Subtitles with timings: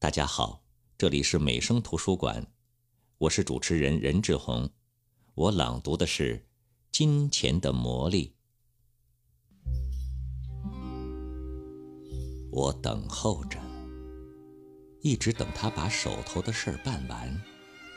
[0.00, 0.62] 大家好，
[0.96, 2.46] 这里是美声图书馆，
[3.18, 4.70] 我是主持人任志宏，
[5.34, 6.36] 我朗读的是
[6.92, 8.32] 《金钱的魔力》。
[12.52, 13.58] 我等候着，
[15.02, 17.42] 一直等他把手头的事儿办完，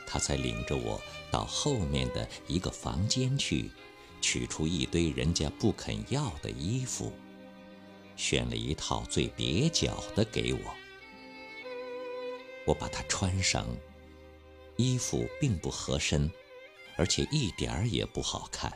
[0.04, 1.00] 他才领着我
[1.30, 3.70] 到后面的一个房间去，
[4.20, 7.12] 取出一堆人家不肯要的衣服，
[8.16, 10.81] 选了一套最蹩脚的给我。
[12.64, 13.66] 我把它穿上，
[14.76, 16.30] 衣服并不合身，
[16.96, 18.72] 而且一点儿也不好看。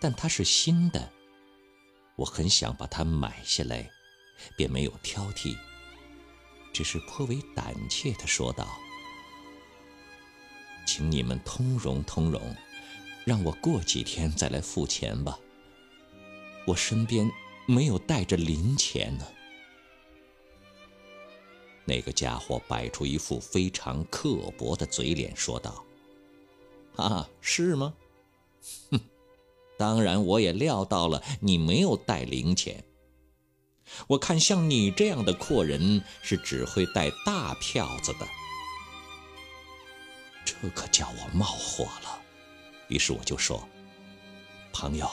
[0.00, 1.12] 但它是新的，
[2.16, 3.88] 我很想把它买下来，
[4.56, 5.56] 便没有挑剔，
[6.72, 8.66] 只是颇为胆怯地说道
[10.84, 12.56] ：“请你们通融通融，
[13.24, 15.38] 让我过几天再来付钱吧。
[16.66, 17.30] 我身边
[17.66, 19.26] 没有带着零钱呢。”
[21.84, 25.84] 那个家伙摆出一副非常刻薄的嘴脸，说道
[26.94, 27.94] ：“啊，是吗？
[28.90, 29.00] 哼，
[29.76, 32.84] 当然，我也料到了你没有带零钱。
[34.06, 38.28] 我看像你这样的阔人是只会带大票子的。
[40.44, 42.22] 这可叫我冒火了。
[42.88, 43.68] 于是我就说
[44.72, 45.10] ：‘朋友，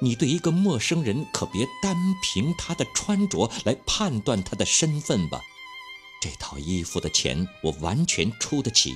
[0.00, 5.38] 你对一个陌生人可别单凭他的穿着来判断他的身份吧。’”
[6.22, 8.94] 这套衣服的钱我完全出得起，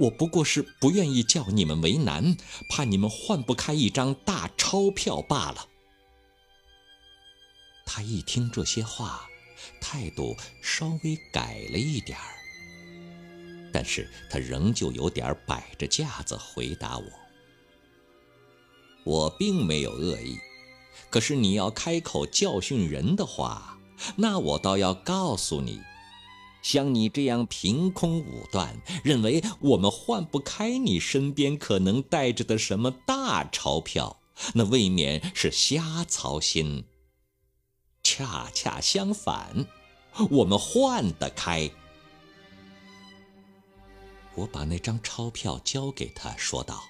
[0.00, 2.36] 我不过是不愿意叫你们为难，
[2.68, 5.68] 怕你们换不开一张大钞票罢了。
[7.84, 9.28] 他一听这些话，
[9.80, 12.34] 态度稍微改了一点儿，
[13.72, 17.04] 但是他仍旧有点摆着架子回答我
[19.06, 20.36] ：“我并没有恶意，
[21.08, 23.78] 可是你要开口教训人的话，
[24.16, 25.80] 那我倒要告诉你。”
[26.66, 34.18] 像你这样凭空武断，认为我们换不开你身边可能带着的什么大钞票，
[34.54, 36.84] 那未免是瞎操心。
[38.02, 39.64] 恰恰相反，
[40.28, 41.70] 我们换得开。
[44.34, 46.82] 我把那张钞票交给他，说道：“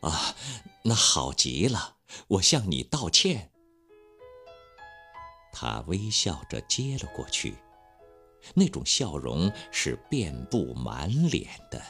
[0.00, 0.34] 啊，
[0.82, 1.96] 那好极了，
[2.28, 3.50] 我向你道歉。”
[5.52, 7.58] 他微笑着接了过去。
[8.54, 11.82] 那种笑容是遍布满脸的，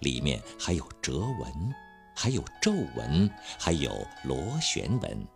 [0.00, 1.74] 里面还有折纹，
[2.14, 3.90] 还有皱纹，还有
[4.24, 5.26] 螺旋纹，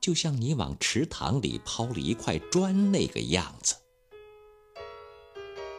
[0.00, 3.76] 就像你往池塘里抛了一块砖那个样子。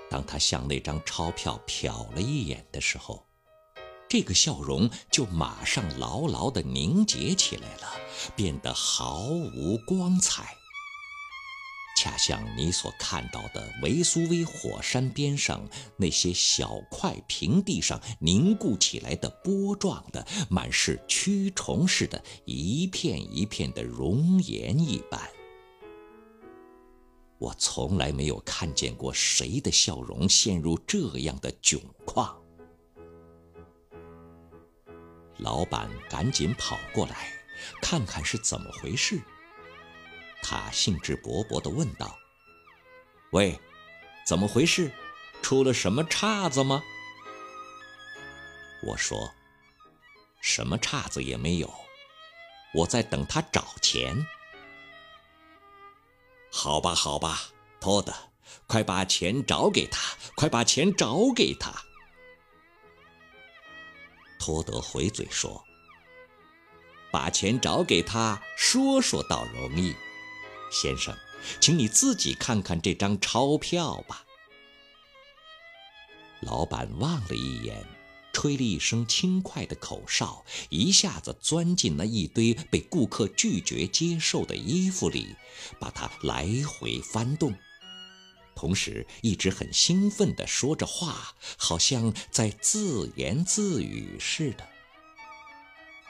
[0.09, 3.25] 当他向那张钞票瞟了一眼的时候，
[4.07, 7.87] 这个笑容就马上牢牢地凝结起来了，
[8.35, 10.55] 变得毫无光彩。
[12.17, 25.21] 像你所看到的维苏威火山边上那些小块平地上凝固起来的波状的、满是蛆虫似的、一片一片的熔岩一般。
[27.39, 32.41] 我从来没有看见过谁的笑容陷入这样的窘况。
[35.39, 37.27] 老板赶紧跑过来，
[37.81, 39.21] 看看是怎么回事。
[40.43, 42.15] 他兴致勃勃地问道
[43.31, 43.59] ：“喂，
[44.27, 44.91] 怎么回事？
[45.41, 46.83] 出了什么岔子吗？”
[48.85, 49.33] 我说
[50.41, 51.73] ：“什么岔子也没有，
[52.73, 54.27] 我在等他找钱。”
[56.51, 57.49] 好吧，好吧，
[57.79, 58.13] 托德，
[58.67, 61.73] 快把钱找给他，快把钱找给他。
[64.37, 65.65] 托德回嘴说
[67.09, 69.95] ：“把钱找给他，说说倒容易。”
[70.73, 71.15] 先生，
[71.61, 74.25] 请你自己看看这张钞票吧。
[76.41, 77.85] 老板望了一眼，
[78.33, 85.35] 吹了一声轻快的口哨，一下子钻进那一堆被顾客拒绝接受的衣服里，
[85.79, 87.55] 把它来回翻动，
[88.55, 94.67] 同时一直很兴奋地说着话，好像在自言自语似的。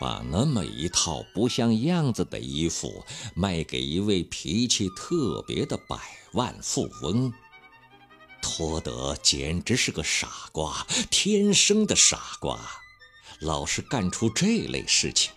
[0.04, 5.98] 把那么一套不像样子的衣服卖给一位脾气特别的百
[6.34, 7.32] 万富翁，
[8.42, 12.60] 托德简直是个傻瓜，天生的傻瓜，
[13.40, 15.32] 老是干出这类事情，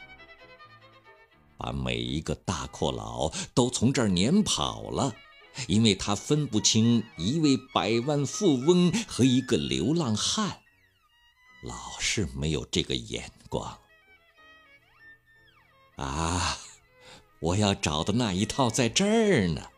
[1.57, 5.15] 把每一个大阔佬都从这儿撵跑了，
[5.69, 10.59] 因为他分不清一位百万富翁和一个流浪汉，
[11.63, 13.79] 老是没有这个眼光。
[15.97, 16.59] 啊，
[17.41, 19.71] 我要找的那一套在这儿呢。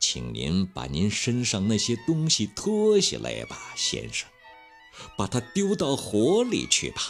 [0.00, 4.28] 请您把您身上那些东西脱下来吧，先生，
[5.16, 7.00] 把它丢到火里去吧。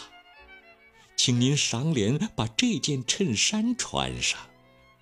[1.17, 4.39] 请您赏脸把这件衬衫穿上，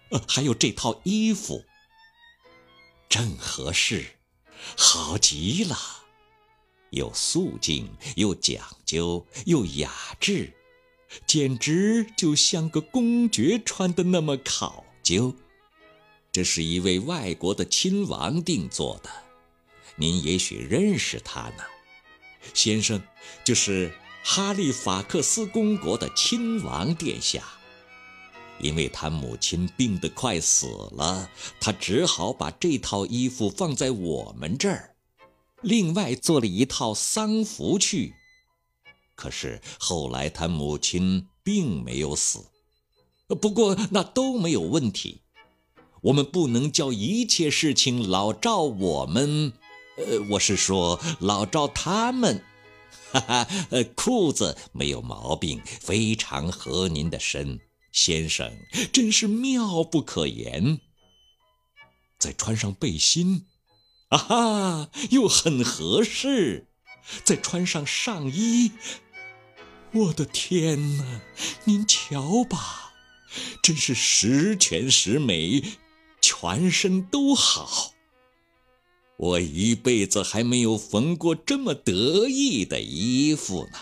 [0.10, 1.66] 呃，还有这套衣服，
[3.10, 4.18] 正合适，
[4.78, 5.78] 好极了，
[6.92, 10.54] 又素净，又讲究，又雅致，
[11.26, 15.34] 简直就像个公爵穿的那么考究。
[16.32, 19.10] 这是一位外国的亲王定做的，
[19.96, 21.64] 您也许认识他呢，
[22.54, 23.02] 先生，
[23.44, 23.94] 就是
[24.24, 27.44] 哈利法克斯公国的亲王殿下。
[28.60, 31.30] 因为他母亲病得快死了，
[31.60, 34.96] 他只好把这套衣服放在我们这儿，
[35.62, 38.14] 另外做了一套丧服去。
[39.16, 42.46] 可是后来他母亲并没有死，
[43.42, 45.22] 不过那都没有问题。
[46.02, 49.54] 我们不能叫一切事情老照我们，
[49.98, 52.44] 呃，我是说老照他们，
[53.12, 57.62] 哈哈，呃，裤子没有毛病，非常合您的身，
[57.94, 58.52] 先生，
[58.92, 60.82] 真是妙不可言。
[62.20, 63.46] 再穿上背心，
[64.10, 66.68] 啊哈，又很合适。
[67.24, 68.72] 再穿上上衣，
[69.92, 71.22] 我的天哪，
[71.66, 72.94] 您瞧吧，
[73.62, 75.80] 真是十全十美。
[76.22, 77.94] 全身都好，
[79.18, 83.80] 我一辈子还没有缝过这么得意的衣服呢。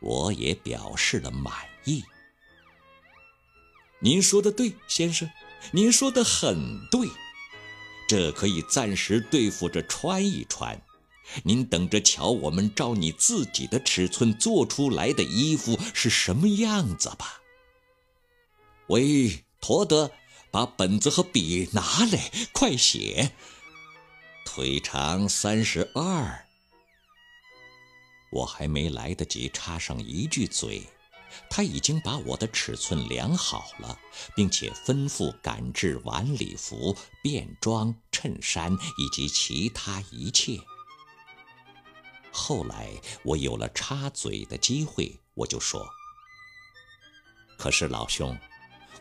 [0.00, 2.02] 我也表示了满意。
[4.00, 5.30] 您说的对，先生，
[5.70, 7.08] 您说的很对。
[8.08, 10.82] 这可以暂时对付着穿一穿。
[11.44, 17.40] 您等着瞧，我们照你自己的尺寸做出来的衣服是什么样子吧。
[18.88, 20.10] 喂，托德。
[20.52, 23.30] 把本子和笔拿来，快写。
[24.44, 26.44] 腿长三十二。
[28.32, 30.82] 我还没来得及插上一句嘴，
[31.48, 33.96] 他已经把我的尺寸量好了，
[34.34, 40.58] 并且吩咐赶制晚礼服、便装、衬衫以及其他一切。
[42.32, 42.90] 后来
[43.24, 45.86] 我有了插嘴的机会，我就说
[47.58, 48.36] ：“可是老兄。”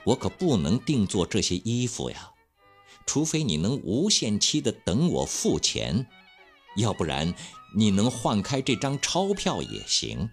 [0.05, 2.31] 我可不能定做这些衣服呀，
[3.05, 6.07] 除非你能无限期的等我付钱，
[6.77, 7.35] 要不然
[7.75, 10.31] 你能换开这张钞票也行。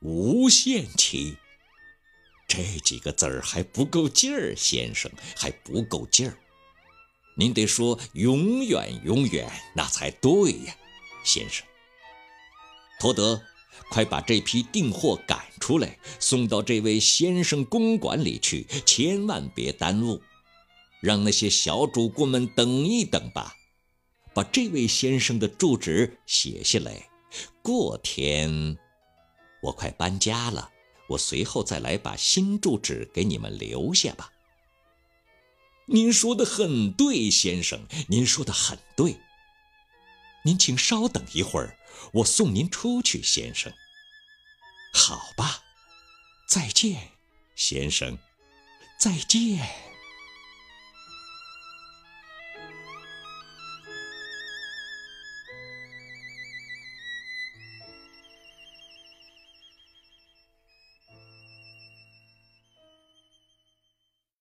[0.00, 1.38] 无限期，
[2.46, 6.38] 这几个字儿还不够劲儿，先生还不够劲儿，
[7.38, 10.76] 您得说永远永远，那才对呀，
[11.24, 11.64] 先生。
[13.00, 13.40] 托德。
[13.90, 20.20] 快把这批订货赶出来，送到这位先生公馆里去，千万别耽误。
[21.00, 23.54] 让那些小主顾们等一等吧。
[24.34, 27.08] 把这位先生的住址写下来。
[27.62, 28.76] 过天
[29.62, 30.68] 我快搬家了，
[31.08, 34.30] 我随后再来把新住址给你们留下吧。
[35.90, 39.18] 您说的很对，先生，您说的很对。
[40.44, 41.76] 您请稍等一会儿。
[42.12, 43.72] 我送您出去，先生。
[44.92, 45.62] 好吧，
[46.46, 47.10] 再见，
[47.56, 48.18] 先生，
[48.98, 49.87] 再见。